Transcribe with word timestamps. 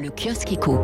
Le 0.00 0.08
kiosque 0.08 0.52
éco. 0.52 0.80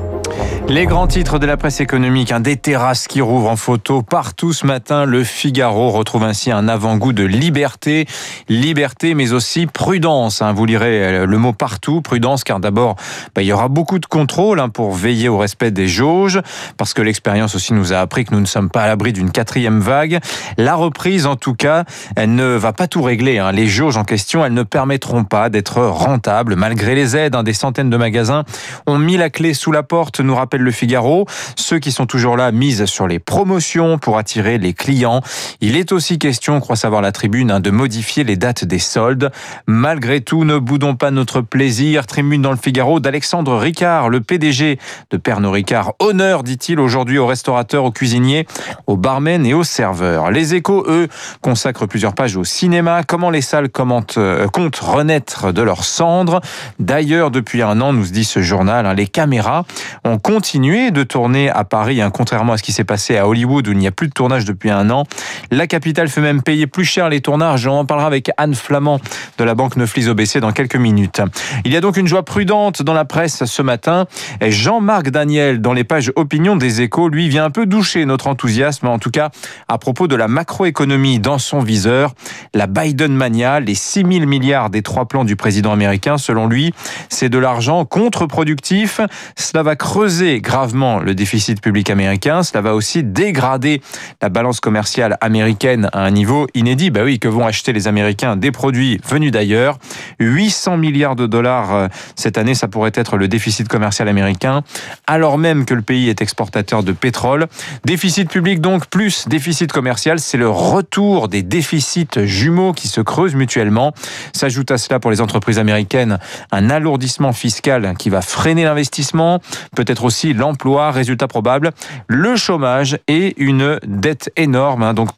Les 0.69 0.84
grands 0.84 1.06
titres 1.06 1.38
de 1.38 1.46
la 1.46 1.57
presse 1.57 1.80
économique, 1.80 2.33
un 2.33 2.41
des 2.41 2.57
terrasses 2.57 3.07
qui 3.07 3.23
rouvrent 3.23 3.49
en 3.49 3.57
photo 3.57 4.03
partout 4.03 4.53
ce 4.53 4.67
matin. 4.67 5.07
Le 5.07 5.25
Figaro 5.25 5.91
retrouve 5.91 6.25
ainsi 6.25 6.50
un 6.50 6.69
avant-goût 6.69 7.12
de 7.14 7.22
liberté, 7.22 8.06
liberté, 8.48 9.14
mais 9.14 9.32
aussi 9.32 9.66
prudence. 9.66 10.42
Hein. 10.42 10.52
Vous 10.52 10.66
lirez 10.66 11.04
euh, 11.04 11.26
le 11.26 11.38
mot 11.38 11.52
partout, 11.52 12.02
prudence, 12.02 12.44
car 12.44 12.60
d'abord, 12.60 12.96
bah, 13.34 13.42
il 13.42 13.46
y 13.46 13.52
aura 13.52 13.68
beaucoup 13.68 13.98
de 13.98 14.06
contrôle 14.06 14.60
hein, 14.60 14.69
pour 14.69 14.92
veiller 14.92 15.28
au 15.28 15.38
respect 15.38 15.71
des 15.71 15.88
jauges, 15.88 16.42
parce 16.77 16.92
que 16.92 17.01
l'expérience 17.01 17.55
aussi 17.55 17.73
nous 17.73 17.95
a 17.95 17.98
appris 17.98 18.24
que 18.24 18.34
nous 18.34 18.41
ne 18.41 18.46
sommes 18.46 18.69
pas 18.69 18.83
à 18.83 18.87
l'abri 18.88 19.14
d'une 19.14 19.30
quatrième 19.30 19.80
vague. 19.80 20.19
La 20.59 20.74
reprise, 20.74 21.27
en 21.27 21.37
tout 21.37 21.55
cas, 21.55 21.84
elle 22.16 22.34
ne 22.34 22.56
va 22.56 22.73
pas 22.74 22.88
tout 22.88 23.02
régler. 23.02 23.38
Hein. 23.38 23.52
Les 23.52 23.69
jauges 23.69 23.96
en 23.96 24.05
question, 24.05 24.45
elles 24.45 24.52
ne 24.52 24.64
permettront 24.64 25.24
pas 25.24 25.48
d'être 25.48 25.80
rentables, 25.80 26.56
malgré 26.56 26.95
les 26.95 27.16
aides. 27.16 27.37
Des 27.37 27.52
centaines 27.52 27.91
de 27.91 27.96
magasins 27.96 28.45
ont 28.87 29.05
la 29.15 29.30
clé 29.30 29.55
sous 29.55 29.70
la 29.70 29.84
porte, 29.84 30.19
nous 30.19 30.34
rappelle 30.34 30.62
le 30.62 30.73
Figaro. 30.73 31.27
Ceux 31.55 31.78
qui 31.78 31.92
sont 31.92 32.06
toujours 32.06 32.37
là 32.37 32.51
misent 32.51 32.87
sur 32.87 33.06
les 33.06 33.20
promotions 33.20 33.98
pour 33.98 34.19
attirer 34.19 34.59
les 34.59 34.73
clients. 34.73 35.20
Il 35.60 35.77
est 35.77 35.92
aussi 35.92 36.19
question, 36.19 36.59
croit 36.59 36.74
savoir 36.74 37.02
la 37.02 37.12
tribune, 37.12 37.52
hein, 37.52 37.61
de 37.61 37.70
modifier 37.70 38.24
les 38.24 38.37
dates 38.37 38.64
des 38.64 38.80
soldes. 38.80 39.30
Malgré 39.69 40.20
tout, 40.20 40.45
ne 40.45 40.59
boudons 40.59 40.97
pas 40.97 41.12
notre 41.12 41.41
plaisir. 41.41 42.06
Tribune 42.06 42.42
dans 42.42 42.50
le 42.50 42.56
Figaro 42.56 42.98
d'Alexandre 42.98 43.56
Ricard, 43.56 44.09
le 44.09 44.20
PDG 44.20 44.78
de 45.11 45.16
Pernod 45.16 45.52
Ricard. 45.52 45.92
Honneur, 46.00 46.42
dit-il 46.42 46.80
aujourd'hui 46.80 47.19
aux 47.19 47.27
restaurateurs, 47.27 47.84
aux 47.84 47.92
cuisiniers, 47.92 48.47
aux 48.88 48.97
barmen 48.97 49.47
et 49.47 49.55
aux 49.55 49.64
serveurs. 49.64 50.30
Les 50.33 50.55
échos, 50.55 50.84
eux, 50.88 51.06
consacrent 51.42 51.86
plusieurs 51.86 52.14
pages 52.14 52.36
au 52.36 52.45
cinéma. 52.45 53.02
Comment 53.05 53.30
les 53.30 53.42
salles 53.42 53.69
euh, 54.16 54.48
comptent 54.48 54.77
renaître 54.77 55.52
de 55.52 55.62
leurs 55.62 55.84
cendres? 55.84 56.41
D'ailleurs, 56.80 57.30
depuis 57.30 57.62
un 57.62 57.80
an, 57.80 57.92
nous 57.92 58.06
dit 58.06 58.25
ce 58.25 58.41
journal, 58.41 58.86
Hein, 58.86 58.95
les 58.96 59.06
caméras 59.06 59.64
ont 60.05 60.18
continué 60.18 60.91
de 60.91 61.02
tourner 61.02 61.48
à 61.50 61.64
Paris, 61.64 62.00
hein, 62.00 62.10
contrairement 62.10 62.55
à 62.55 62.58
ce 62.58 62.62
qui 62.62 62.72
s'est 62.72 62.84
passé 62.84 63.16
à 63.16 63.28
Hollywood 63.28 63.69
où 63.69 63.72
il 63.72 63.78
n'y 63.78 63.86
a 63.86 63.92
plus 63.92 64.08
de 64.08 64.12
tournage 64.12 64.44
depuis 64.44 64.70
un 64.70 64.91
an. 64.91 65.05
La 65.50 65.66
capitale 65.66 66.08
fait 66.08 66.20
même 66.20 66.42
payer 66.42 66.66
plus 66.66 66.84
cher 66.84 67.08
les 67.08 67.20
tournages. 67.20 67.66
On 67.66 67.78
en 67.78 67.84
parlera 67.84 68.06
avec 68.06 68.30
Anne 68.36 68.55
Flamand 68.55 69.00
de 69.39 69.44
la 69.44 69.55
banque 69.55 69.77
Neuflis 69.77 70.08
OBC 70.08 70.39
dans 70.39 70.52
quelques 70.52 70.77
minutes. 70.77 71.20
Il 71.64 71.72
y 71.72 71.77
a 71.77 71.80
donc 71.80 71.97
une 71.97 72.06
joie 72.06 72.25
prudente 72.25 72.83
dans 72.83 72.94
la 72.94 73.05
presse 73.05 73.44
ce 73.44 73.62
matin. 73.62 74.06
Jean-Marc 74.41 75.11
Daniel, 75.11 75.61
dans 75.61 75.72
les 75.72 75.84
pages 75.84 76.12
opinion 76.17 76.56
des 76.56 76.80
échos, 76.80 77.08
lui 77.08 77.28
vient 77.28 77.44
un 77.44 77.50
peu 77.50 77.67
doucher 77.67 78.05
notre 78.06 78.27
enthousiasme, 78.27 78.89
en 78.89 78.98
tout 78.98 79.11
cas 79.11 79.30
à 79.69 79.78
propos 79.78 80.08
de 80.08 80.17
la 80.17 80.28
macroéconomie 80.28 81.20
dans 81.20 81.39
son 81.39 81.61
viseur. 81.61 82.12
La 82.55 82.67
Biden 82.67 83.14
mania, 83.14 83.61
les 83.61 83.74
6 83.74 84.05
000 84.11 84.27
milliards 84.27 84.70
des 84.70 84.83
trois 84.83 85.06
plans 85.06 85.24
du 85.24 85.36
président 85.36 85.72
américain, 85.72 86.19
selon 86.19 86.48
lui, 86.48 86.74
c'est 87.08 87.28
de 87.28 87.39
l'argent 87.39 87.84
contre-productif 87.84 89.00
cela 89.36 89.62
va 89.62 89.77
creuser 89.77 90.41
gravement 90.41 90.98
le 90.98 91.14
déficit 91.14 91.61
public 91.61 91.91
américain. 91.91 92.42
Cela 92.42 92.61
va 92.62 92.74
aussi 92.74 93.02
dégrader 93.02 93.80
la 94.20 94.28
balance 94.28 94.61
commerciale 94.61 95.17
américaine 95.20 95.36
à 95.42 96.01
un 96.03 96.11
niveau 96.11 96.47
inédit. 96.55 96.91
Bah 96.91 97.01
oui, 97.05 97.19
que 97.19 97.29
vont 97.29 97.47
acheter 97.47 97.73
les 97.73 97.89
Américains 97.89 98.37
des 98.37 98.51
produits 98.51 99.01
venus 99.09 99.33
d'ailleurs? 99.33 99.79
800 100.20 100.77
milliards 100.77 101.17
de 101.17 101.27
dollars 101.27 101.75
euh, 101.75 101.89
cette 102.15 102.39
année, 102.39 102.55
ça 102.55 102.69
pourrait 102.69 102.92
être 102.95 103.17
le 103.17 103.29
déficit 103.29 103.69
commercial 103.69 104.09
américain, 104.09 104.62
alors 105.07 105.39
même 105.39 105.64
que 105.64 105.75
le 105.75 105.83
pays 105.83 106.09
est 106.09 106.23
exportateur 106.23 106.83
de 106.83 106.92
pétrole. 106.92 107.47
Déficit 107.84 108.29
public 108.29 108.61
donc 108.61 108.87
plus 108.87 109.29
déficit 109.29 109.73
commercial, 109.73 110.20
c'est 110.20 110.39
le 110.39 110.48
retour 110.48 111.29
des 111.29 111.42
déficits 111.42 112.25
jumeaux 112.25 112.73
qui 112.73 112.89
se 112.89 113.01
creusent 113.01 113.34
mutuellement. 113.34 113.92
S'ajoute 114.33 114.70
à 114.70 114.79
cela 114.79 115.01
pour 115.01 115.11
les 115.11 115.20
entreprises 115.20 115.59
américaines 115.59 116.19
un 116.53 116.70
alourdissement 116.70 117.33
fiscal 117.33 117.95
qui 117.98 118.11
va 118.11 118.23
freiner 118.23 118.64
l'investissement, 118.64 119.41
peut-être 119.75 120.05
aussi 120.05 120.33
l'emploi, 120.33 120.91
résultat 120.91 121.29
probable, 121.29 121.73
le 122.09 122.37
chômage 122.37 122.98
et 123.09 123.34
une 123.42 123.79
dette 123.87 124.31
énorme, 124.37 124.83
hein, 124.83 124.95
donc 124.95 125.14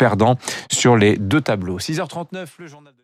sur 0.71 0.97
les 0.97 1.17
deux 1.17 1.41
tableaux. 1.41 1.79
6h39, 1.79 2.47
le 2.59 2.67
journal 2.67 2.95